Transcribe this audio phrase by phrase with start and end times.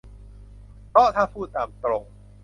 [0.89, 2.03] เพราะถ้าพูดตามตรง